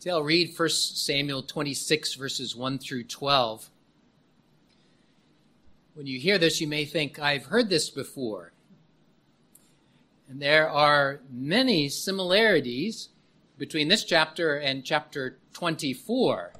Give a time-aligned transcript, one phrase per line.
[0.00, 3.68] Today I'll read 1 Samuel 26, verses 1 through 12.
[5.92, 8.54] When you hear this, you may think, I've heard this before.
[10.26, 13.10] And there are many similarities
[13.58, 16.54] between this chapter and chapter 24.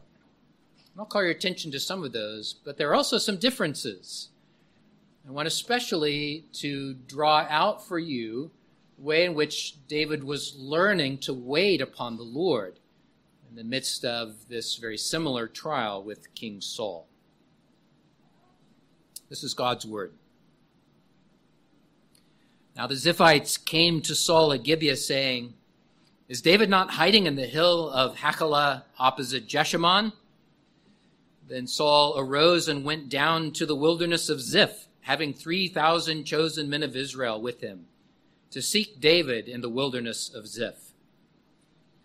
[0.99, 4.29] I'll call your attention to some of those, but there are also some differences.
[5.27, 8.51] I want especially to draw out for you
[8.99, 12.80] the way in which David was learning to wait upon the Lord
[13.51, 17.09] in the midst of this very similar trial with King Saul.
[19.29, 20.13] This is God's word.
[22.77, 25.55] Now the Ziphites came to Saul at Gibeah, saying,
[26.29, 30.13] Is David not hiding in the hill of Hachilah opposite Jeshimon?
[31.49, 36.85] Then Saul arose and went down to the wilderness of Ziph, having 3,000 chosen men
[36.85, 37.87] of Israel with him,
[38.53, 40.90] to seek David in the wilderness of Ziph.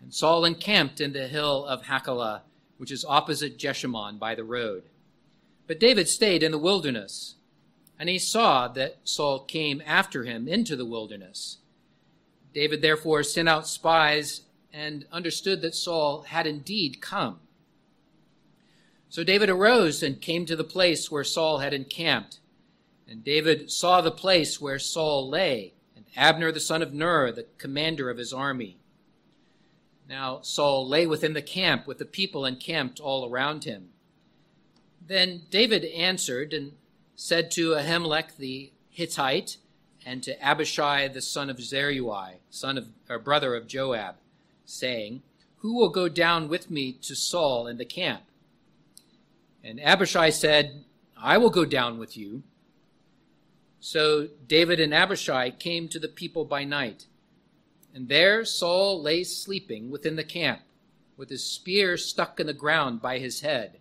[0.06, 2.42] And Saul encamped in the hill of Hachilah,
[2.78, 4.84] which is opposite Jeshimon by the road.
[5.66, 7.34] But David stayed in the wilderness,
[7.98, 11.58] and he saw that Saul came after him into the wilderness.
[12.54, 17.40] David therefore sent out spies and understood that Saul had indeed come.
[19.08, 22.38] So David arose and came to the place where Saul had encamped.
[23.08, 27.46] And David saw the place where Saul lay, and Abner the son of Ner, the
[27.58, 28.78] commander of his army.
[30.08, 33.90] Now Saul lay within the camp with the people encamped all around him.
[35.04, 36.72] Then David answered and
[37.14, 39.58] said to Ahimelech the Hittite
[40.04, 44.16] and to Abishai the son of Zeruiah, son of or brother of Joab,
[44.64, 45.22] saying,
[45.58, 48.22] Who will go down with me to Saul in the camp?
[49.64, 50.84] And Abishai said,
[51.16, 52.44] I will go down with you.
[53.80, 57.06] So David and Abishai came to the people by night
[57.96, 60.60] and there Saul lay sleeping within the camp,
[61.16, 63.78] with his spear stuck in the ground by his head.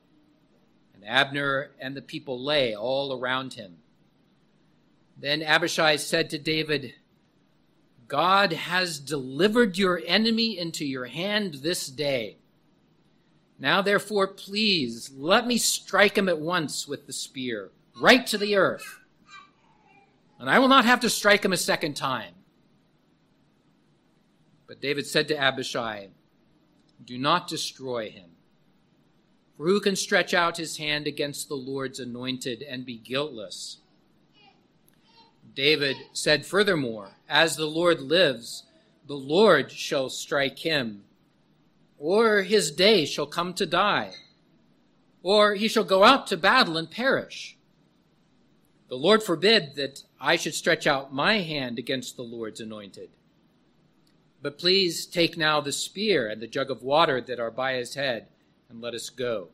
[0.94, 3.80] And Abner and the people lay all around him.
[5.18, 6.94] Then Abishai said to David,
[8.08, 12.38] God has delivered your enemy into your hand this day.
[13.60, 18.56] Now, therefore, please let me strike him at once with the spear, right to the
[18.56, 19.00] earth.
[20.40, 22.35] And I will not have to strike him a second time.
[24.68, 26.10] But David said to Abishai,
[27.04, 28.32] Do not destroy him.
[29.58, 33.78] For who can stretch out his hand against the Lord's anointed and be guiltless?
[35.54, 38.64] David said furthermore, As the Lord lives,
[39.08, 41.04] the Lord shall strike him,
[41.98, 44.12] or his day shall come to die,
[45.24, 47.56] or he shall go out to battle and perish.
[48.90, 53.10] The Lord forbid that I should stretch out my hand against the Lord's anointed.
[54.46, 57.96] But please take now the spear and the jug of water that are by his
[57.96, 58.28] head,
[58.70, 59.48] and let us go.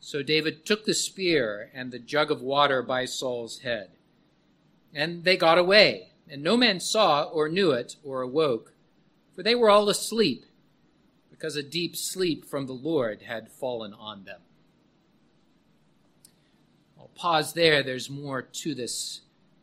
[0.00, 3.90] So David took the spear and the jug of water by Saul's head.
[4.92, 8.72] And they got away, and no man saw or knew it or awoke,
[9.32, 10.44] for they were all asleep,
[11.30, 14.40] because a deep sleep from the Lord had fallen on them.
[16.98, 17.84] I'll pause there.
[17.84, 19.20] There's more to this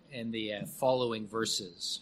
[0.10, 2.00] in the uh, following verses.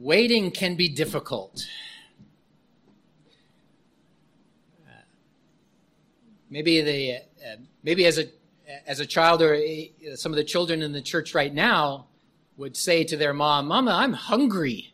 [0.00, 1.66] Waiting can be difficult.
[4.86, 4.90] Uh,
[6.50, 8.28] maybe the uh, maybe as a
[8.86, 12.06] as a child or a, uh, some of the children in the church right now
[12.56, 14.92] would say to their mom, "Mama, I'm hungry.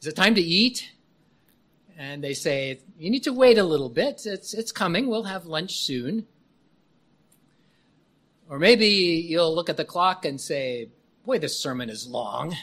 [0.00, 0.90] Is it time to eat?"
[1.98, 4.22] And they say, "You need to wait a little bit.
[4.26, 5.06] It's it's coming.
[5.06, 6.26] We'll have lunch soon."
[8.48, 10.88] Or maybe you'll look at the clock and say,
[11.24, 12.56] "Boy, this sermon is long."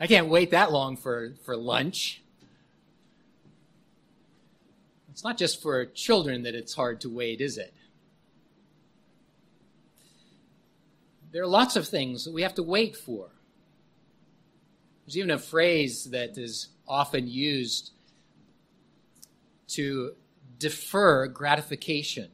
[0.00, 2.22] I can't wait that long for, for lunch.
[5.10, 7.74] It's not just for children that it's hard to wait, is it?
[11.32, 13.28] There are lots of things that we have to wait for.
[15.04, 17.92] There's even a phrase that is often used
[19.68, 20.14] to
[20.58, 22.28] defer gratification,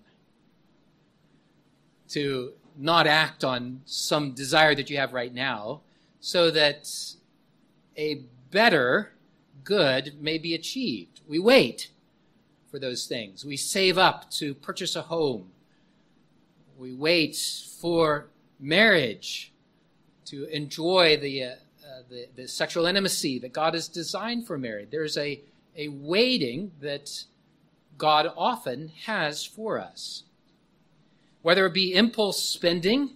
[2.11, 5.81] to not act on some desire that you have right now,
[6.21, 6.89] so that
[7.97, 9.13] a better
[9.65, 11.21] good may be achieved.
[11.27, 11.91] We wait
[12.71, 13.45] for those things.
[13.45, 15.51] We save up to purchase a home.
[16.79, 17.37] We wait
[17.81, 18.29] for
[18.61, 19.53] marriage
[20.27, 24.89] to enjoy the, uh, uh, the, the, sexual intimacy that God has designed for marriage.
[24.91, 25.41] There's a,
[25.77, 27.25] a waiting that
[27.97, 30.25] God often has for us.
[31.43, 33.16] Whether it be impulse spending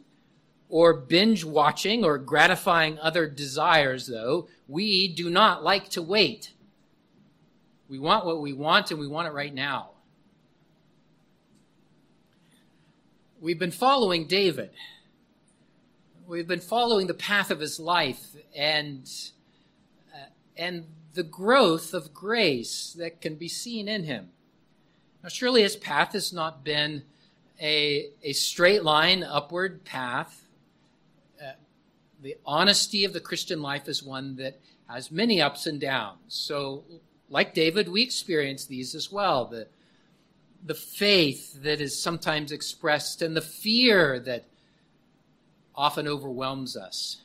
[0.71, 6.53] or binge watching or gratifying other desires, though, we do not like to wait.
[7.89, 9.91] We want what we want and we want it right now.
[13.41, 14.71] We've been following David.
[16.27, 19.11] We've been following the path of his life and,
[20.15, 20.27] uh,
[20.57, 20.85] and
[21.15, 24.29] the growth of grace that can be seen in him.
[25.25, 27.03] Now, surely his path has not been
[27.61, 30.40] a, a straight line upward path.
[32.23, 36.19] The honesty of the Christian life is one that has many ups and downs.
[36.29, 36.85] So,
[37.31, 39.47] like David, we experience these as well.
[39.47, 39.69] The,
[40.65, 44.45] the faith that is sometimes expressed and the fear that
[45.75, 47.23] often overwhelms us.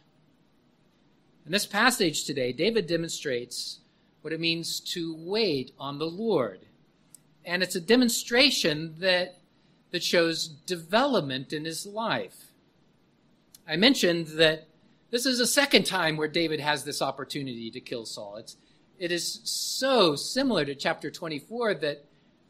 [1.46, 3.80] In this passage today, David demonstrates
[4.22, 6.62] what it means to wait on the Lord.
[7.44, 9.40] And it's a demonstration that,
[9.92, 12.46] that shows development in his life.
[13.68, 14.68] I mentioned that
[15.16, 18.36] this is the second time where David has this opportunity to kill Saul.
[18.36, 18.58] It's,
[19.00, 22.04] it is so similar to chapter 24 that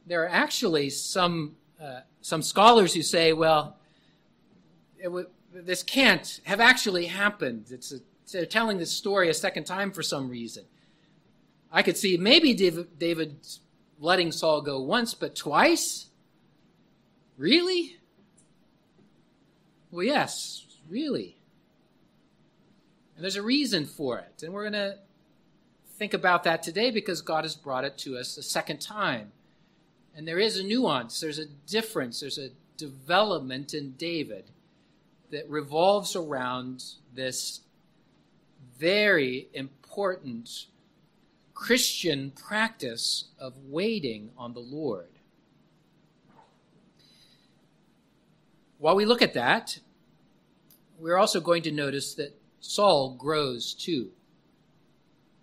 [0.08, 3.78] there are actually some, uh, some scholars who say, well,
[5.04, 7.68] w- this can't have actually happened.
[7.70, 8.00] It's a,
[8.32, 10.66] they're telling this story a second time for some reason.
[11.72, 13.36] I could see maybe David, David
[14.00, 16.08] letting Saul go once, but twice?
[17.38, 17.98] Really?
[19.92, 21.35] Well, yes, really.
[23.16, 24.44] And there's a reason for it.
[24.44, 24.98] And we're going to
[25.98, 29.32] think about that today because God has brought it to us a second time.
[30.16, 34.46] And there is a nuance, there's a difference, there's a development in David
[35.32, 36.84] that revolves around
[37.14, 37.62] this
[38.78, 40.66] very important
[41.54, 45.08] Christian practice of waiting on the Lord.
[48.78, 49.80] While we look at that,
[51.00, 54.10] we're also going to notice that Saul grows too,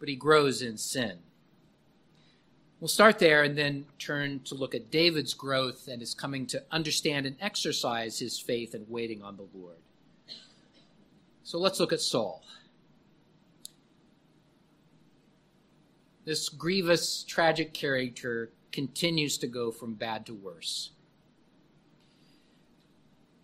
[0.01, 1.19] but he grows in sin.
[2.81, 6.65] We'll start there and then turn to look at David's growth and his coming to
[6.73, 9.77] understand and exercise his faith and waiting on the Lord.
[11.45, 12.43] So let's look at Saul.
[16.25, 20.91] This grievous, tragic character continues to go from bad to worse.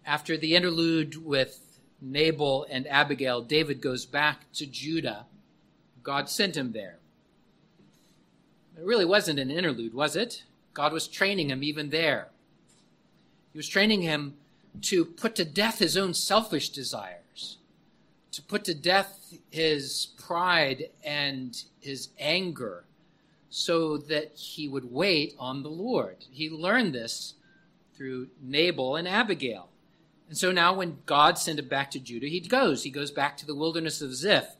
[0.04, 1.67] After the interlude with
[2.00, 5.26] Nabal and Abigail, David goes back to Judah.
[6.02, 6.98] God sent him there.
[8.76, 10.44] It really wasn't an interlude, was it?
[10.72, 12.28] God was training him even there.
[13.52, 14.34] He was training him
[14.82, 17.56] to put to death his own selfish desires,
[18.30, 22.84] to put to death his pride and his anger
[23.50, 26.16] so that he would wait on the Lord.
[26.30, 27.34] He learned this
[27.96, 29.68] through Nabal and Abigail.
[30.28, 32.82] And so now, when God sent him back to Judah, he goes.
[32.82, 34.56] He goes back to the wilderness of Ziph,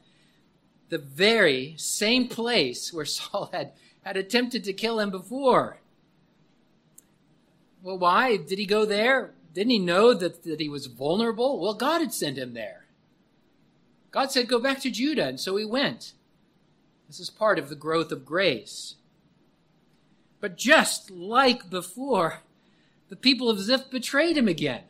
[0.89, 3.73] the very same place where Saul had,
[4.03, 5.79] had attempted to kill him before.
[7.83, 9.35] Well, why did he go there?
[9.53, 11.61] Didn't he know that, that he was vulnerable?
[11.61, 12.87] Well, God had sent him there.
[14.11, 15.29] God said, Go back to Judah.
[15.29, 16.13] And so he went.
[17.07, 18.97] This is part of the growth of grace.
[20.41, 22.41] But just like before,
[23.09, 24.85] the people of Ziph betrayed him again.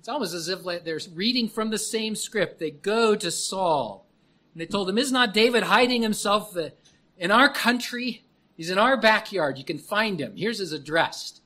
[0.00, 2.58] It's almost as if they're reading from the same script.
[2.58, 4.06] They go to Saul
[4.54, 6.70] and they told him, Is not David hiding himself uh,
[7.18, 8.24] in our country?
[8.56, 9.58] He's in our backyard.
[9.58, 10.38] You can find him.
[10.38, 11.42] Here's his address.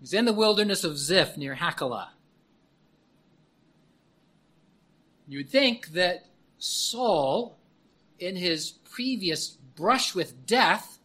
[0.00, 2.08] He's in the wilderness of Ziph near Hachilah.
[5.26, 6.24] You would think that
[6.56, 7.58] Saul,
[8.18, 11.00] in his previous brush with death,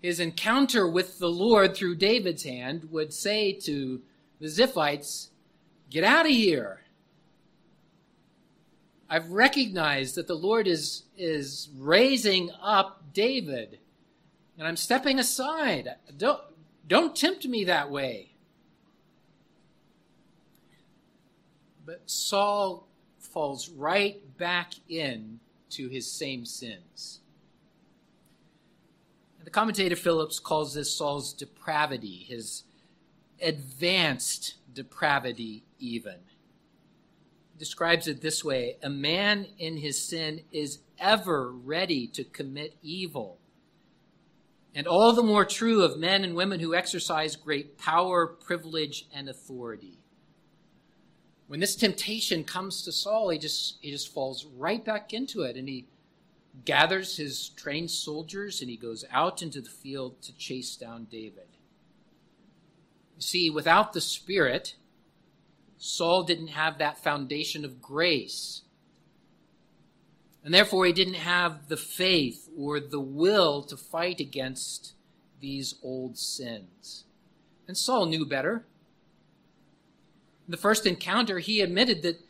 [0.00, 4.00] his encounter with the Lord through David's hand, would say to
[4.40, 5.28] the Ziphites,
[5.90, 6.82] Get out of here.
[9.08, 13.78] I've recognized that the Lord is, is raising up David,
[14.58, 15.94] and I'm stepping aside.
[16.18, 16.40] Don't,
[16.86, 18.32] don't tempt me that way.
[21.86, 22.86] But Saul
[23.18, 25.40] falls right back in
[25.70, 27.20] to his same sins.
[29.42, 32.64] The commentator Phillips calls this Saul's depravity, his
[33.42, 36.16] advanced depravity, even.
[37.58, 43.38] Describes it this way A man in his sin is ever ready to commit evil.
[44.74, 49.28] And all the more true of men and women who exercise great power, privilege, and
[49.28, 49.98] authority
[51.48, 55.56] when this temptation comes to Saul, he just he just falls right back into it
[55.56, 55.86] and he
[56.64, 61.47] gathers his trained soldiers and he goes out into the field to chase down David.
[63.18, 64.76] You see, without the Spirit,
[65.76, 68.62] Saul didn't have that foundation of grace.
[70.44, 74.92] And therefore, he didn't have the faith or the will to fight against
[75.40, 77.06] these old sins.
[77.66, 78.64] And Saul knew better.
[80.46, 82.24] In the first encounter, he admitted that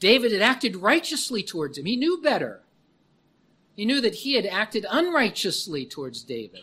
[0.00, 1.86] David had acted righteously towards him.
[1.86, 2.62] He knew better.
[3.76, 6.62] He knew that he had acted unrighteously towards David,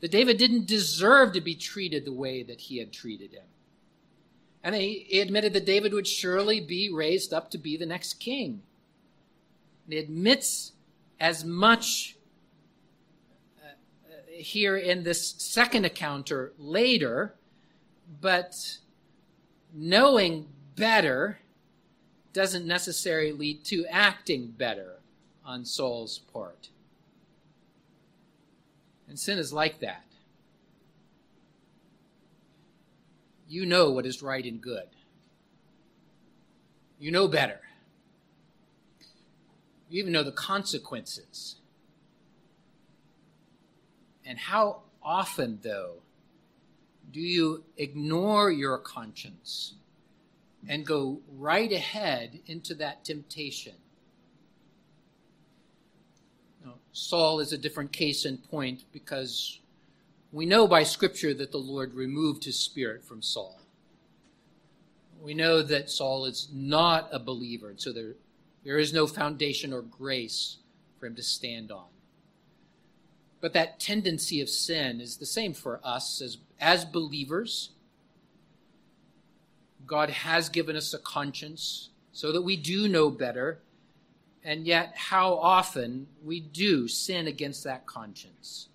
[0.00, 3.44] that David didn't deserve to be treated the way that he had treated him.
[4.62, 8.14] And he, he admitted that David would surely be raised up to be the next
[8.14, 8.62] king.
[9.84, 10.72] And he admits
[11.20, 12.16] as much
[13.62, 13.68] uh,
[14.28, 17.34] here in this second encounter later,
[18.20, 18.78] but
[19.72, 21.38] knowing better
[22.32, 24.96] doesn't necessarily lead to acting better
[25.44, 26.68] on Saul's part.
[29.16, 30.04] And sin is like that.
[33.48, 34.88] You know what is right and good.
[36.98, 37.60] You know better.
[39.88, 41.56] You even know the consequences.
[44.26, 46.02] And how often, though,
[47.10, 49.76] do you ignore your conscience
[50.68, 53.76] and go right ahead into that temptation?
[56.92, 59.60] Saul is a different case in point because
[60.32, 63.60] we know by Scripture that the Lord removed his spirit from Saul.
[65.20, 68.14] We know that Saul is not a believer, and so there,
[68.64, 70.58] there is no foundation or grace
[70.98, 71.86] for him to stand on.
[73.40, 77.70] But that tendency of sin is the same for us as, as believers.
[79.86, 83.60] God has given us a conscience so that we do know better,
[84.46, 88.68] and yet how often we do sin against that conscience.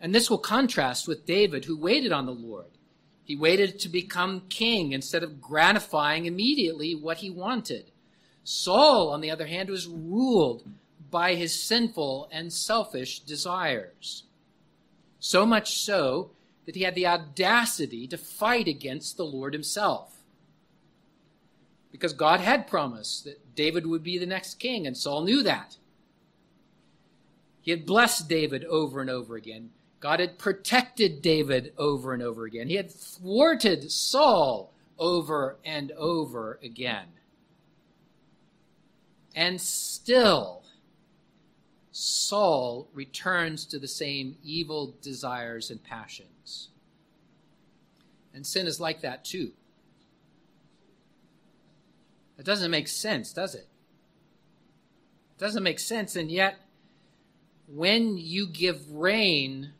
[0.00, 2.66] And this will contrast with David, who waited on the Lord.
[3.24, 7.92] He waited to become king instead of gratifying immediately what he wanted.
[8.42, 10.64] Saul, on the other hand, was ruled
[11.12, 14.24] by his sinful and selfish desires.
[15.20, 16.32] So much so
[16.66, 20.13] that he had the audacity to fight against the Lord himself.
[21.94, 25.76] Because God had promised that David would be the next king, and Saul knew that.
[27.60, 29.70] He had blessed David over and over again.
[30.00, 32.66] God had protected David over and over again.
[32.66, 37.06] He had thwarted Saul over and over again.
[39.36, 40.64] And still,
[41.92, 46.70] Saul returns to the same evil desires and passions.
[48.34, 49.52] And sin is like that too.
[52.38, 53.68] It doesn't make sense, does it?
[55.36, 56.56] It doesn't make sense, and yet,
[57.66, 59.72] when you give rein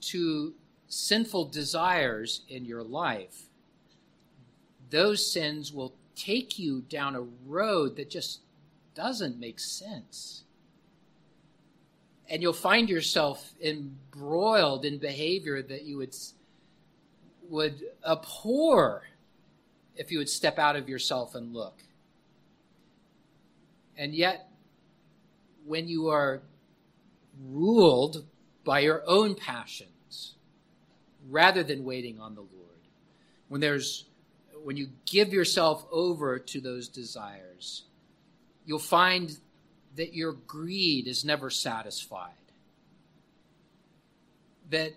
[0.00, 0.54] to
[0.88, 3.44] sinful desires in your life,
[4.90, 8.40] those sins will take you down a road that just
[8.94, 10.44] doesn't make sense.
[12.28, 16.14] And you'll find yourself embroiled in behavior that you would,
[17.48, 19.02] would abhor
[19.96, 21.82] if you would step out of yourself and look.
[23.96, 24.48] And yet,
[25.64, 26.42] when you are
[27.48, 28.24] ruled
[28.64, 30.34] by your own passions
[31.28, 32.50] rather than waiting on the Lord,
[33.48, 34.06] when there's
[34.64, 37.82] when you give yourself over to those desires,
[38.64, 39.36] you'll find
[39.96, 42.32] that your greed is never satisfied.
[44.70, 44.94] That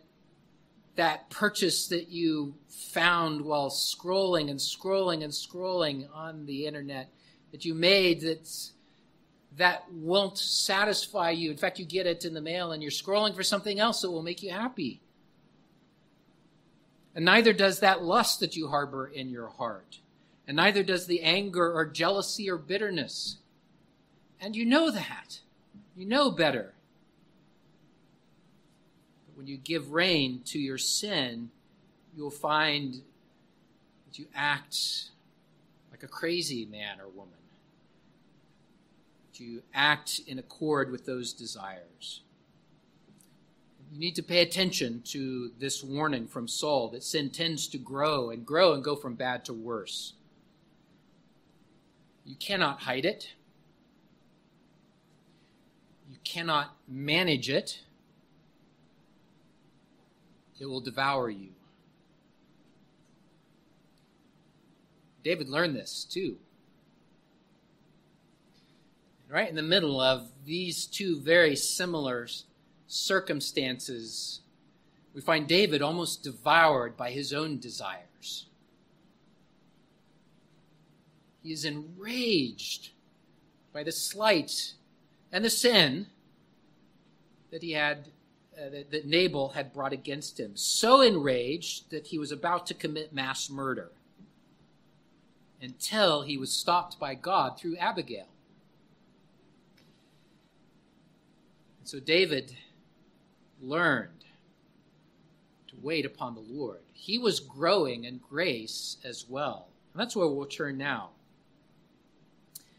[0.97, 7.09] that purchase that you found while scrolling and scrolling and scrolling on the internet
[7.51, 8.73] that you made that's
[9.57, 11.49] that won't satisfy you.
[11.49, 14.11] In fact, you get it in the mail and you're scrolling for something else that
[14.11, 15.01] will make you happy.
[17.15, 19.99] And neither does that lust that you harbor in your heart.
[20.47, 23.37] And neither does the anger or jealousy or bitterness.
[24.39, 25.39] And you know that.
[25.95, 26.75] You know better.
[29.37, 31.51] When you give rein to your sin,
[32.15, 32.95] you'll find
[34.07, 35.11] that you act
[35.91, 37.33] like a crazy man or woman.
[39.35, 42.21] You act in accord with those desires.
[43.93, 48.31] You need to pay attention to this warning from Saul that sin tends to grow
[48.31, 50.13] and grow and go from bad to worse.
[52.25, 53.35] You cannot hide it
[56.09, 57.81] You cannot manage it,
[60.59, 61.49] it will devour you.
[65.23, 66.37] David learned this too.
[69.29, 72.27] Right in the middle of these two very similar
[72.87, 74.39] circumstances,
[75.13, 78.45] we find David almost devoured by his own desires.
[81.43, 82.91] He is enraged
[83.73, 84.73] by the slight
[85.31, 86.07] and the sin
[87.51, 88.09] that he had
[88.57, 90.51] uh, that, that Nabal had brought against him.
[90.55, 93.91] So enraged that he was about to commit mass murder
[95.61, 98.27] until he was stopped by God through Abigail.
[101.79, 102.55] And so David
[103.61, 104.25] learned
[105.67, 106.79] to wait upon the Lord.
[106.93, 109.67] He was growing in grace as well.
[109.93, 111.09] And that's where we'll turn now.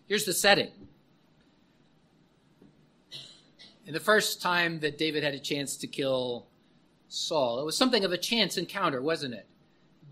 [0.07, 0.71] Here's the setting.
[3.88, 6.47] In the first time that David had a chance to kill
[7.09, 9.47] Saul, it was something of a chance encounter, wasn't it?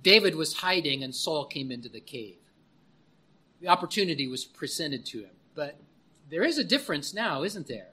[0.03, 2.39] David was hiding and Saul came into the cave.
[3.61, 5.35] The opportunity was presented to him.
[5.55, 5.79] But
[6.31, 7.89] there is a difference now, isn't there?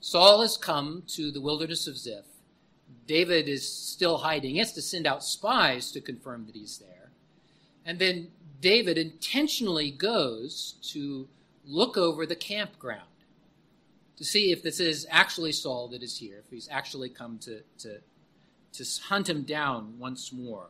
[0.00, 2.26] Saul has come to the wilderness of Ziph.
[3.06, 4.54] David is still hiding.
[4.54, 7.12] He has to send out spies to confirm that he's there.
[7.86, 11.28] And then David intentionally goes to
[11.64, 13.09] look over the campground
[14.20, 17.62] to see if this is actually Saul that is here, if he's actually come to,
[17.78, 18.00] to,
[18.74, 20.66] to hunt him down once more.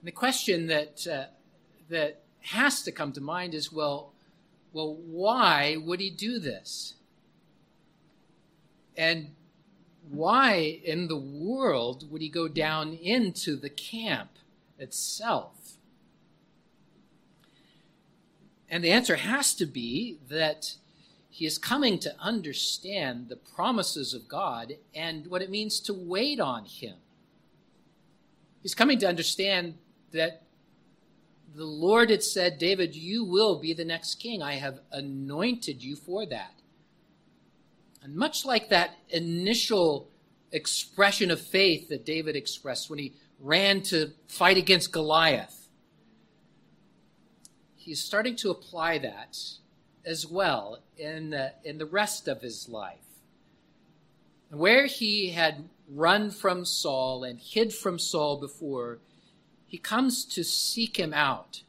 [0.00, 1.26] And the question that, uh,
[1.88, 4.10] that has to come to mind is well,
[4.72, 6.94] well, why would he do this?
[8.96, 9.30] And
[10.10, 14.30] why in the world would he go down into the camp
[14.76, 15.76] itself?
[18.68, 20.74] And the answer has to be that
[21.36, 26.40] he is coming to understand the promises of God and what it means to wait
[26.40, 26.94] on him.
[28.62, 29.74] He's coming to understand
[30.12, 30.44] that
[31.54, 34.42] the Lord had said, David, you will be the next king.
[34.42, 36.54] I have anointed you for that.
[38.02, 40.08] And much like that initial
[40.52, 45.68] expression of faith that David expressed when he ran to fight against Goliath,
[47.74, 49.36] he's starting to apply that
[50.06, 52.98] as well in the, in the rest of his life.
[54.50, 58.98] Where he had run from Saul and hid from Saul before,
[59.66, 61.62] he comes to seek him out.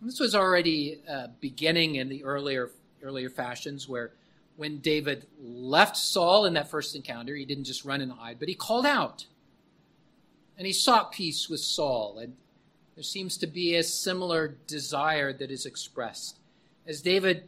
[0.00, 2.70] This was already uh, beginning in the earlier
[3.02, 4.12] earlier fashions where
[4.56, 8.48] when David left Saul in that first encounter, he didn't just run and hide, but
[8.48, 9.26] he called out.
[10.56, 12.18] And he sought peace with Saul.
[12.18, 12.34] And
[12.96, 16.40] there seems to be a similar desire that is expressed.
[16.88, 17.46] As David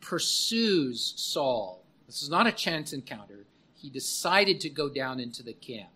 [0.00, 3.44] pursues Saul, this is not a chance encounter,
[3.74, 5.90] he decided to go down into the camp.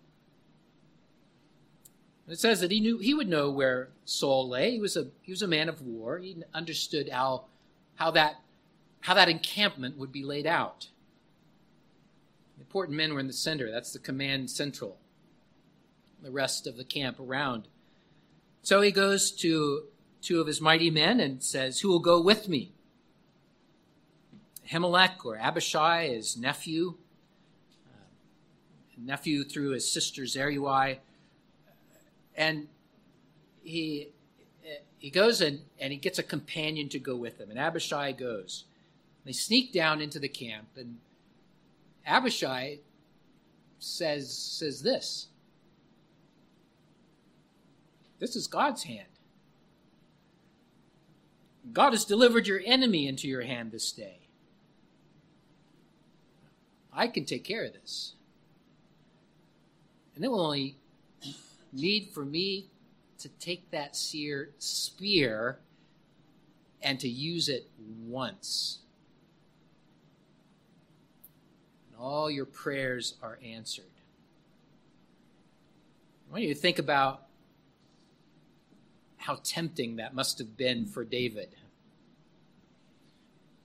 [2.27, 4.73] And it says that he knew he would know where Saul lay.
[4.73, 6.19] He was a he was a man of war.
[6.19, 7.45] He understood how
[7.95, 8.41] how that
[9.01, 10.89] how that encampment would be laid out.
[12.57, 13.71] The important men were in the center.
[13.71, 14.99] That's the command central.
[16.23, 17.69] The rest of the camp around.
[18.63, 19.85] So he goes to
[20.21, 22.73] two of his mighty men and says, Who will go with me?
[24.69, 26.95] Ahimelech or Abishai, his nephew,
[27.87, 28.05] uh,
[28.99, 30.99] nephew through his sister Zeruiah.
[32.37, 32.69] And
[33.63, 34.09] he,
[34.99, 37.51] he goes and, and he gets a companion to go with him.
[37.51, 38.65] And Abishai goes.
[39.25, 40.99] They sneak down into the camp, and
[42.07, 42.79] Abishai
[43.79, 45.29] says, says this
[48.19, 49.07] This is God's hand.
[51.73, 54.20] God has delivered your enemy into your hand this day.
[56.93, 58.15] I can take care of this.
[60.15, 60.77] And it will only
[61.73, 62.67] need for me
[63.19, 65.59] to take that seer spear
[66.83, 67.69] and to use it
[68.07, 68.79] once.
[71.89, 73.85] And all your prayers are answered.
[76.29, 77.27] I want you to think about
[79.17, 81.51] how tempting that must have been for David.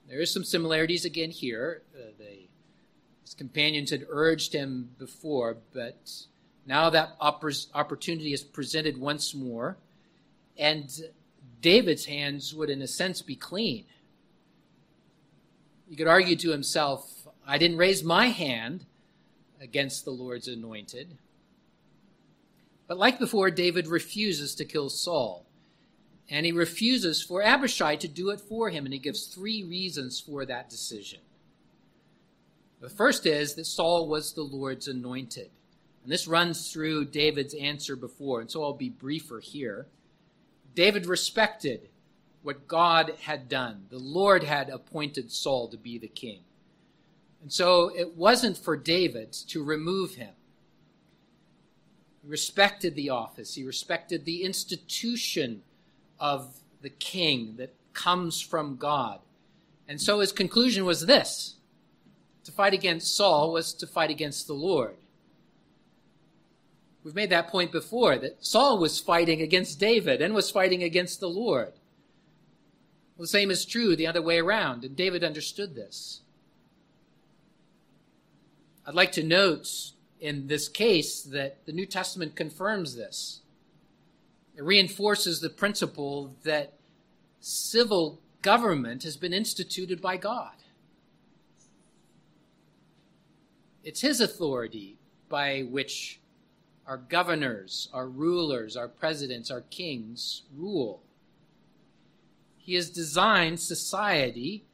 [0.08, 1.82] There is some similarities again here.
[1.94, 2.46] Uh, the,
[3.26, 6.08] his companions had urged him before, but
[6.64, 9.76] now that opportunity is presented once more,
[10.56, 10.88] and
[11.60, 13.84] David's hands would, in a sense, be clean.
[15.88, 18.86] He could argue to himself, I didn't raise my hand
[19.60, 21.18] against the Lord's anointed.
[22.86, 25.46] But like before, David refuses to kill Saul.
[26.30, 28.84] And he refuses for Abishai to do it for him.
[28.84, 31.20] And he gives three reasons for that decision.
[32.80, 35.50] The first is that Saul was the Lord's anointed.
[36.02, 38.40] And this runs through David's answer before.
[38.40, 39.86] And so I'll be briefer here.
[40.74, 41.88] David respected
[42.42, 43.86] what God had done.
[43.90, 46.40] The Lord had appointed Saul to be the king.
[47.42, 50.34] And so it wasn't for David to remove him.
[52.22, 55.62] He respected the office, he respected the institution
[56.20, 59.20] of the king that comes from God.
[59.88, 61.56] And so his conclusion was this
[62.46, 64.94] to fight against Saul was to fight against the Lord.
[67.02, 71.18] We've made that point before that Saul was fighting against David and was fighting against
[71.18, 71.72] the Lord.
[73.16, 76.20] Well, the same is true the other way around, and David understood this.
[78.86, 79.68] I'd like to note
[80.20, 83.40] in this case that the New Testament confirms this.
[84.56, 86.74] It reinforces the principle that
[87.40, 90.52] civil government has been instituted by God.
[93.86, 96.18] It's His authority by which
[96.88, 101.04] our governors, our rulers, our presidents, our kings rule.
[102.58, 104.64] He has designed society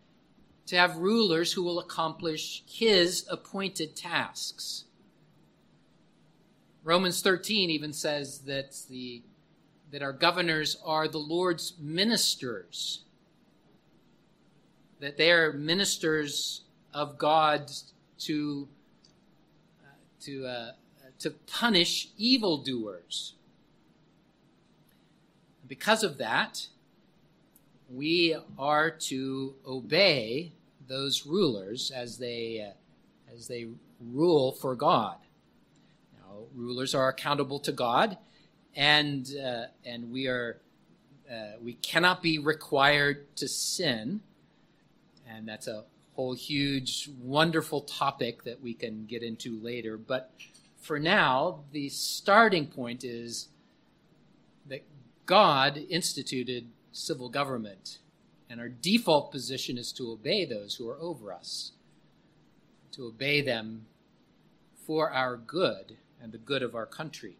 [0.64, 4.85] to have rulers who will accomplish His appointed tasks.
[6.83, 9.22] Romans 13 even says that the
[9.90, 13.05] that our governors are the Lord's ministers,
[15.01, 16.62] that they are ministers
[16.94, 17.70] of God
[18.20, 18.68] to,
[20.22, 20.72] to, uh,
[21.20, 23.35] to punish evildoers.
[25.66, 26.66] Because of that,
[27.90, 30.52] we are to obey
[30.88, 33.68] those rulers as they, uh, as they
[34.00, 35.16] rule for God.
[36.18, 38.18] Now, rulers are accountable to God
[38.74, 40.61] and uh, and we are
[41.30, 44.20] uh, we cannot be required to sin,
[45.28, 49.96] and that's a whole huge wonderful topic that we can get into later.
[49.96, 50.33] But
[50.81, 53.48] for now, the starting point is
[54.68, 54.83] that
[55.27, 57.98] God instituted civil government,
[58.51, 61.72] and our default position is to obey those who are over us,
[62.92, 63.87] to obey them
[64.87, 67.37] for our good and the good of our country.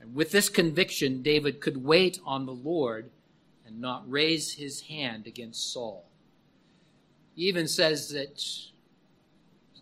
[0.00, 3.10] And with this conviction, David could wait on the Lord
[3.64, 6.04] and not raise his hand against Saul.
[7.34, 8.42] He even says that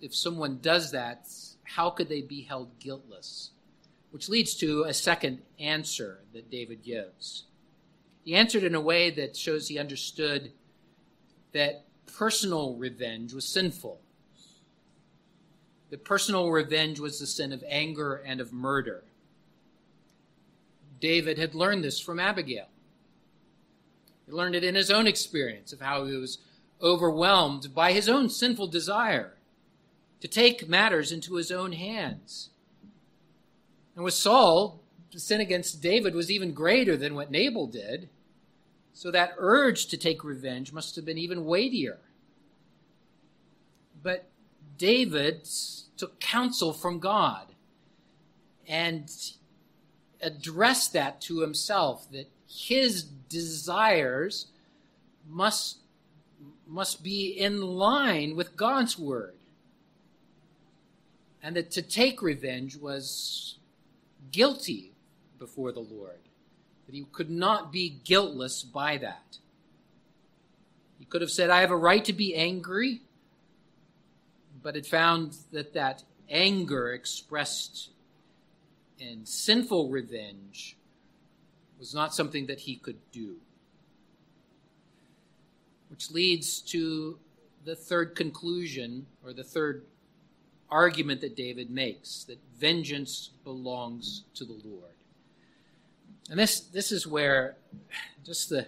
[0.00, 1.28] if someone does that,
[1.64, 3.50] how could they be held guiltless?
[4.10, 7.44] Which leads to a second answer that David gives.
[8.24, 10.52] He answered in a way that shows he understood
[11.52, 14.00] that personal revenge was sinful.
[15.90, 19.04] That personal revenge was the sin of anger and of murder.
[21.00, 22.68] David had learned this from Abigail.
[24.26, 26.38] He learned it in his own experience of how he was
[26.82, 29.34] overwhelmed by his own sinful desire
[30.20, 32.50] to take matters into his own hands.
[33.94, 34.80] And with Saul,
[35.12, 38.08] the sin against David was even greater than what Nabal did.
[38.94, 41.98] So that urge to take revenge must have been even weightier.
[44.02, 44.26] But
[44.78, 45.48] David
[45.96, 47.46] took counsel from God.
[48.66, 49.10] And
[50.22, 54.46] addressed that to himself that his desires
[55.28, 55.78] must
[56.66, 59.34] must be in line with God's word.
[61.42, 63.58] And that to take revenge was
[64.30, 64.92] guilty
[65.38, 66.20] before the Lord.
[66.86, 69.38] That he could not be guiltless by that.
[70.98, 73.00] He could have said, I have a right to be angry,
[74.62, 77.90] but had found that that anger expressed
[79.00, 80.76] in sinful revenge
[81.78, 83.36] was not something that he could do.
[85.92, 87.18] Which leads to
[87.64, 89.84] the third conclusion, or the third
[90.70, 94.94] argument that David makes that vengeance belongs to the Lord.
[96.30, 97.56] And this, this is where
[98.24, 98.66] just the,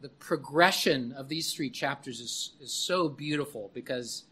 [0.00, 4.22] the progression of these three chapters is, is so beautiful because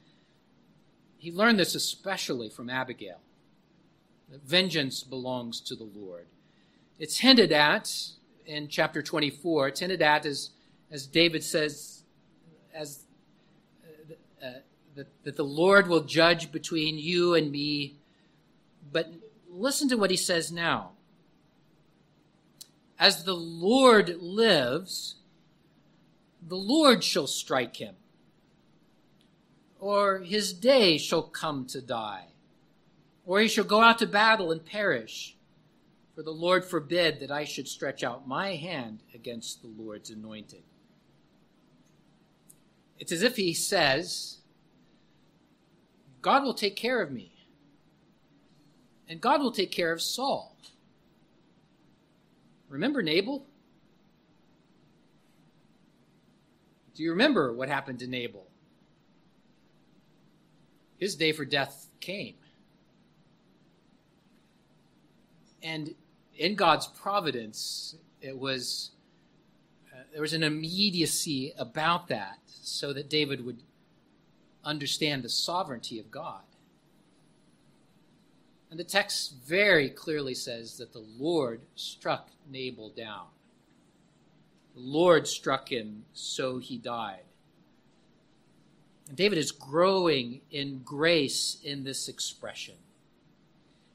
[1.18, 3.18] he learned this especially from Abigail.
[4.44, 6.26] Vengeance belongs to the Lord.
[7.00, 7.92] It's hinted at
[8.46, 9.68] in chapter 24.
[9.68, 10.50] It's hinted at as,
[10.88, 11.95] as David says,
[12.76, 13.04] as
[13.82, 14.50] uh, uh,
[14.94, 17.96] that, that the Lord will judge between you and me.
[18.92, 19.12] But
[19.48, 20.92] listen to what he says now.
[22.98, 25.16] As the Lord lives,
[26.46, 27.94] the Lord shall strike him,
[29.78, 32.28] or his day shall come to die
[33.26, 35.36] or he shall go out to battle and perish.
[36.14, 40.62] For the Lord forbid that I should stretch out my hand against the Lord's anointed.
[42.98, 44.38] It's as if he says,
[46.22, 47.32] God will take care of me.
[49.08, 50.56] And God will take care of Saul.
[52.68, 53.46] Remember Nabal?
[56.94, 58.46] Do you remember what happened to Nabal?
[60.98, 62.34] His day for death came.
[65.62, 65.94] And
[66.36, 68.90] in God's providence, It was
[69.92, 73.62] uh, there was an immediacy about that, so that David would
[74.64, 76.42] understand the sovereignty of God.
[78.70, 83.26] And the text very clearly says that the Lord struck Nabal down.
[84.74, 87.22] The Lord struck him, so he died.
[89.08, 92.74] And David is growing in grace in this expression.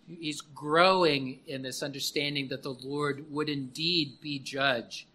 [0.07, 5.07] He's growing in this understanding that the Lord would indeed be judge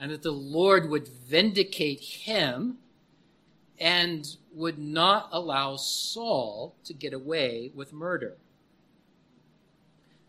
[0.00, 2.78] and that the Lord would vindicate him
[3.78, 8.36] and would not allow Saul to get away with murder.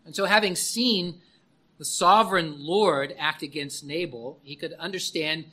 [0.04, 1.20] And so, having seen
[1.78, 5.46] the sovereign Lord act against Nabal, he could understand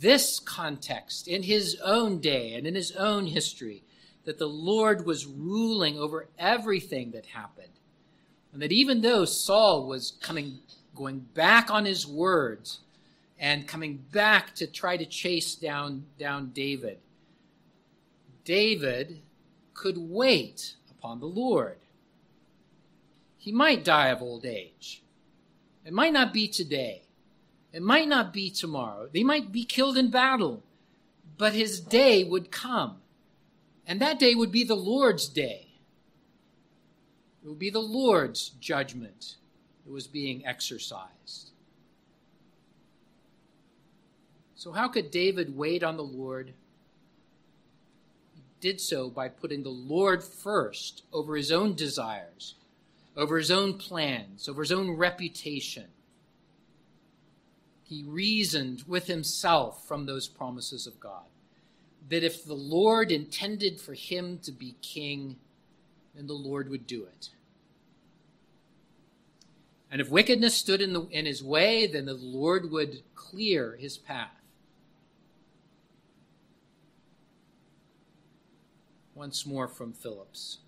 [0.00, 3.82] this context in his own day and in his own history
[4.24, 7.68] that the Lord was ruling over everything that happened.
[8.52, 10.58] And that even though Saul was coming,
[10.94, 12.80] going back on his words
[13.38, 16.98] and coming back to try to chase down, down David,
[18.46, 19.22] David
[19.74, 21.78] could wait upon the Lord.
[23.36, 25.02] He might die of old age.
[25.84, 27.02] It might not be today.
[27.72, 29.08] It might not be tomorrow.
[29.12, 30.62] They might be killed in battle.
[31.36, 32.98] But his day would come.
[33.84, 35.66] And that day would be the Lord's day.
[37.44, 39.36] It would be the Lord's judgment
[39.84, 41.50] that was being exercised.
[44.54, 46.54] So, how could David wait on the Lord?
[48.66, 52.56] Did so by putting the Lord first over his own desires
[53.16, 55.86] over his own plans, over his own reputation.
[57.84, 61.26] He reasoned with himself from those promises of God
[62.08, 65.36] that if the Lord intended for him to be king,
[66.16, 67.30] then the Lord would do it.
[69.92, 73.96] And if wickedness stood in, the, in his way, then the Lord would clear his
[73.96, 74.35] path.
[79.16, 80.58] Once more from Phillips.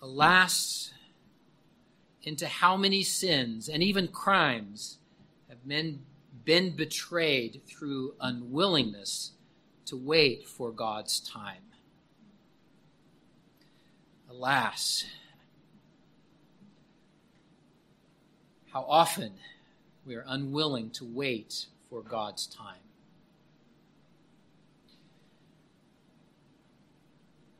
[0.00, 0.94] Alas,
[2.22, 4.96] into how many sins and even crimes
[5.50, 6.00] have men
[6.46, 9.32] been betrayed through unwillingness
[9.84, 11.62] to wait for God's time.
[14.30, 15.04] Alas,
[18.72, 19.32] how often
[20.06, 22.78] we are unwilling to wait for God's time.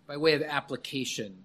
[0.06, 1.36] By way of application,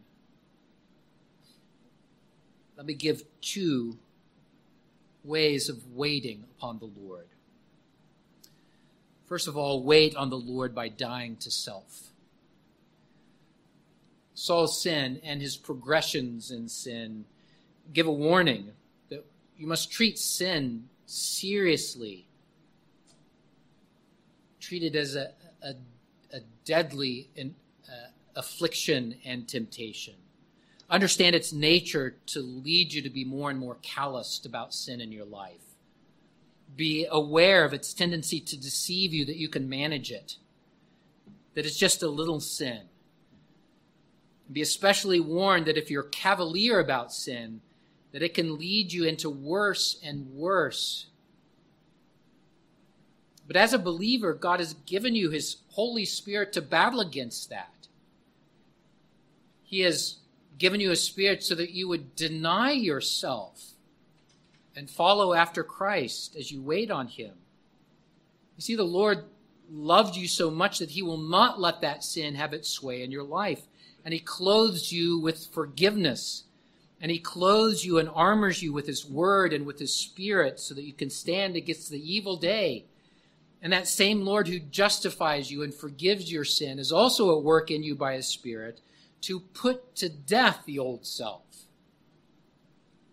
[2.75, 3.97] let me give two
[5.23, 7.27] ways of waiting upon the Lord.
[9.25, 12.11] First of all, wait on the Lord by dying to self.
[14.33, 17.25] Saul's sin and his progressions in sin
[17.93, 18.71] give a warning
[19.09, 19.25] that
[19.57, 22.27] you must treat sin seriously,
[24.59, 25.31] treat it as a,
[25.63, 25.73] a,
[26.31, 27.45] a deadly uh,
[28.37, 30.13] affliction and temptation
[30.89, 35.11] understand its nature to lead you to be more and more calloused about sin in
[35.11, 35.75] your life.
[36.75, 40.37] Be aware of its tendency to deceive you that you can manage it,
[41.55, 42.81] that it's just a little sin.
[44.51, 47.61] Be especially warned that if you're cavalier about sin,
[48.13, 51.07] that it can lead you into worse and worse.
[53.45, 57.76] But as a believer, God has given you His Holy Spirit to battle against that.
[59.67, 60.15] He has
[60.57, 63.73] given you a spirit so that you would deny yourself
[64.75, 67.33] and follow after Christ as you wait on him.
[68.55, 69.25] You see, the Lord
[69.69, 73.11] loved you so much that he will not let that sin have its sway in
[73.11, 73.63] your life.
[74.05, 76.45] And he clothes you with forgiveness.
[77.01, 80.73] And he clothes you and armors you with his word and with his spirit so
[80.75, 82.85] that you can stand against the evil day.
[83.61, 87.69] And that same Lord who justifies you and forgives your sin is also at work
[87.69, 88.79] in you by his spirit
[89.21, 91.43] to put to death the old self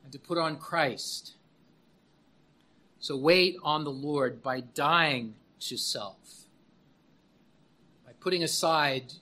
[0.03, 1.35] and to put on Christ.
[3.01, 6.17] So wait on the Lord by dying to self,
[8.07, 9.13] by putting aside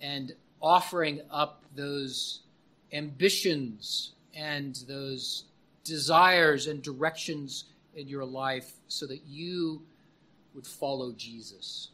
[0.00, 2.40] and offering up those
[2.92, 5.44] ambitions and those
[5.84, 7.64] desires and directions
[7.94, 9.82] in your life so that you
[10.54, 11.88] would follow Jesus.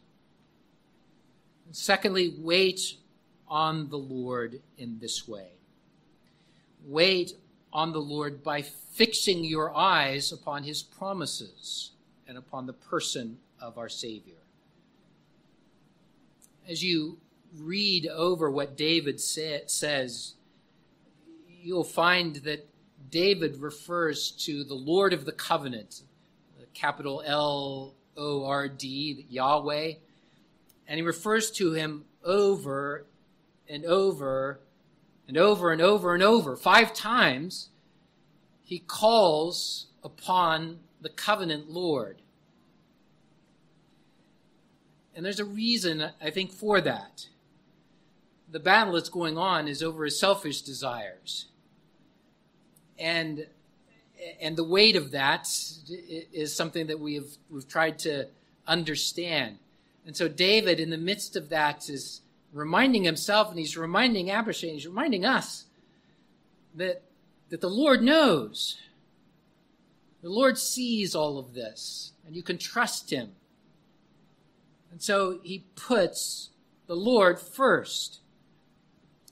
[1.66, 2.96] And secondly, wait
[3.48, 5.50] on the Lord in this way.
[6.84, 7.34] Wait
[7.72, 11.90] on the Lord by fixing your eyes upon his promises
[12.26, 14.34] and upon the person of our Savior.
[16.68, 17.18] As you
[17.56, 20.34] read over what David say, says,
[21.48, 22.68] you'll find that
[23.10, 26.02] David refers to the Lord of the covenant,
[26.58, 29.92] the capital L O R D, Yahweh,
[30.88, 33.06] and he refers to him over
[33.68, 34.60] and over
[35.28, 36.56] and over and over and over.
[36.56, 37.70] Five times
[38.62, 42.22] he calls upon the covenant Lord.
[45.14, 47.28] And there's a reason, I think, for that.
[48.50, 51.46] The battle that's going on is over his selfish desires.
[52.98, 53.46] And
[54.40, 55.48] and the weight of that
[56.32, 58.26] is something that we've we've tried to
[58.66, 59.58] understand.
[60.06, 62.20] And so David, in the midst of that, is
[62.52, 65.64] reminding himself and he's reminding Abishai, he's reminding us
[66.74, 67.02] that
[67.48, 68.78] that the Lord knows.
[70.22, 73.32] The Lord sees all of this, and you can trust him.
[74.90, 76.50] And so he puts
[76.88, 78.20] the Lord first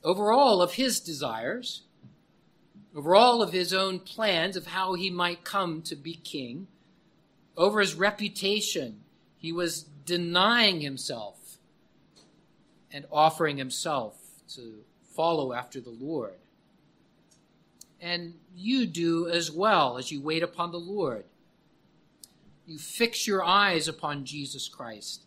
[0.05, 1.83] over all of his desires
[2.95, 6.69] over all of his own plans of how he might come to be king,
[7.57, 9.01] over his reputation.
[9.37, 11.39] He was denying himself
[12.95, 14.15] and offering himself
[14.49, 14.77] to
[15.17, 16.37] follow after the Lord.
[18.01, 21.25] And you do as well as you wait upon the Lord.
[22.67, 25.25] You fix your eyes upon Jesus Christ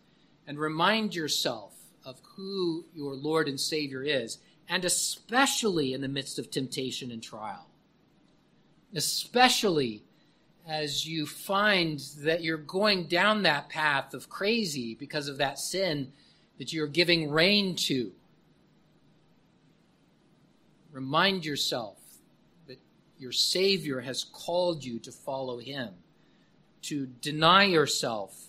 [0.47, 1.73] and remind yourself
[2.05, 4.37] of who your Lord and Savior is
[4.69, 7.67] and especially in the midst of temptation and trial.
[8.95, 10.03] Especially
[10.65, 16.13] as you find that you're going down that path of crazy because of that sin
[16.57, 18.11] that you're giving rein to.
[20.91, 21.97] Remind yourself
[22.67, 22.79] that
[23.17, 25.89] your Savior has called you to follow Him,
[26.83, 28.47] to deny yourself,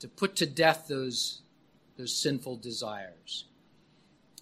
[0.00, 1.42] to put to death those,
[1.96, 3.44] those sinful desires.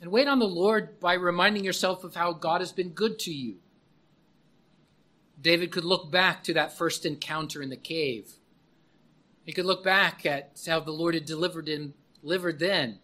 [0.00, 3.32] And wait on the Lord by reminding yourself of how God has been good to
[3.32, 3.56] you.
[5.40, 8.32] David could look back to that first encounter in the cave.
[9.44, 12.98] He could look back at how the Lord had delivered him, delivered then.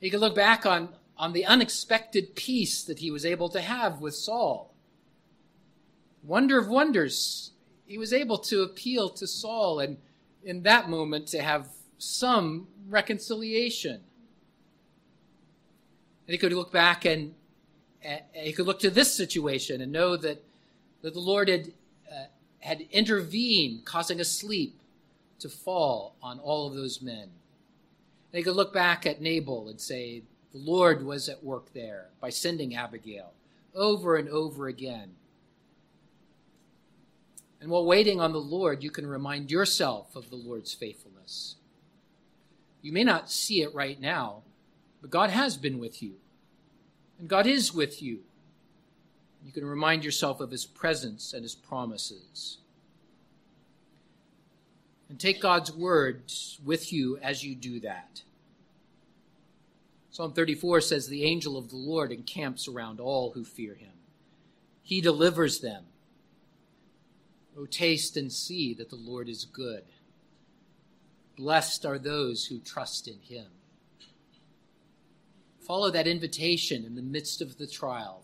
[0.00, 4.00] He could look back on, on the unexpected peace that he was able to have
[4.00, 4.74] with Saul.
[6.22, 7.52] Wonder of wonders,
[7.86, 9.96] he was able to appeal to Saul and
[10.44, 14.00] in that moment to have some reconciliation.
[16.26, 17.34] And he could look back and,
[18.02, 20.42] and he could look to this situation and know that,
[21.02, 21.72] that the Lord had,
[22.10, 22.24] uh,
[22.60, 24.80] had intervened, causing a sleep
[25.40, 27.28] to fall on all of those men.
[28.32, 32.30] He could look back at Nabal and say, the Lord was at work there by
[32.30, 33.32] sending Abigail
[33.74, 35.12] over and over again.
[37.60, 41.56] And while waiting on the Lord, you can remind yourself of the Lord's faithfulness.
[42.80, 44.42] You may not see it right now,
[45.00, 46.14] but God has been with you,
[47.18, 48.20] and God is with you.
[49.44, 52.58] You can remind yourself of his presence and his promises.
[55.12, 56.22] And take God's word
[56.64, 58.22] with you as you do that.
[60.10, 63.92] Psalm 34 says, The angel of the Lord encamps around all who fear him.
[64.82, 65.84] He delivers them.
[67.58, 69.82] O taste and see that the Lord is good.
[71.36, 73.48] Blessed are those who trust in him.
[75.60, 78.22] Follow that invitation in the midst of the trial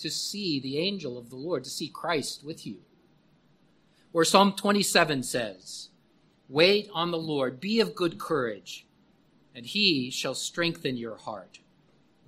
[0.00, 2.78] to see the angel of the Lord, to see Christ with you.
[4.14, 5.90] Or Psalm 27 says,
[6.52, 8.84] Wait on the Lord, be of good courage,
[9.54, 11.60] and he shall strengthen your heart.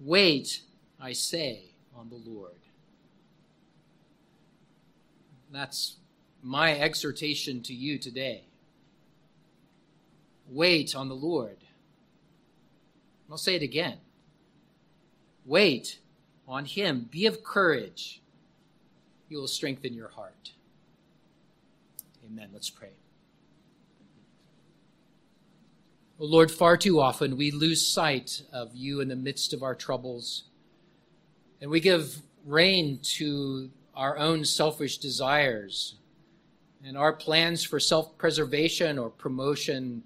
[0.01, 0.63] Wait,
[0.99, 2.57] I say, on the Lord.
[5.53, 5.97] That's
[6.43, 8.45] my exhortation to you today.
[10.49, 11.59] Wait on the Lord.
[13.31, 13.99] I'll say it again.
[15.45, 15.99] Wait
[16.49, 17.11] on him.
[17.11, 18.23] Be of courage.
[19.29, 20.53] He will strengthen your heart.
[22.25, 22.49] Amen.
[22.55, 22.93] Let's pray.
[26.21, 29.75] Oh Lord, far too often we lose sight of you in the midst of our
[29.75, 30.45] troubles,
[31.61, 35.97] and we give rein to our own selfish desires,
[36.85, 40.05] and our plans for self preservation or promotion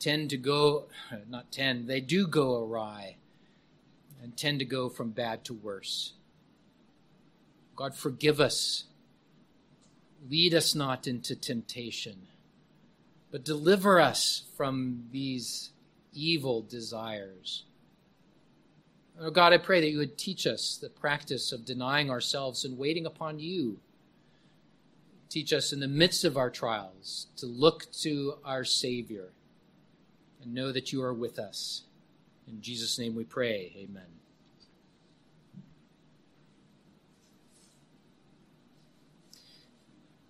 [0.00, 0.86] tend to go,
[1.28, 3.16] not tend, they do go awry
[4.20, 6.14] and tend to go from bad to worse.
[7.76, 8.84] God, forgive us.
[10.28, 12.26] Lead us not into temptation,
[13.30, 15.70] but deliver us from these
[16.12, 17.64] evil desires.
[19.20, 22.76] Oh God, I pray that you would teach us the practice of denying ourselves and
[22.76, 23.80] waiting upon you.
[25.28, 29.30] Teach us in the midst of our trials to look to our Savior
[30.42, 31.82] and know that you are with us.
[32.46, 33.72] In Jesus' name we pray.
[33.76, 34.15] Amen.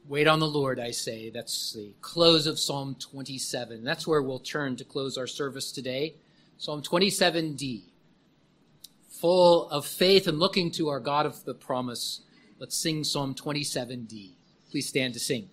[0.09, 1.31] Wait on the Lord, I say.
[1.31, 3.83] That's the close of Psalm 27.
[3.83, 6.15] That's where we'll turn to close our service today.
[6.59, 7.83] Psalm 27d.
[9.21, 12.21] Full of faith and looking to our God of the promise,
[12.61, 14.35] let's sing Psalm 27d.
[14.71, 15.49] Please stand to sing.